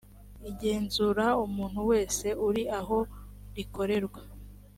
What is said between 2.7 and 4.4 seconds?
aho rikorerwa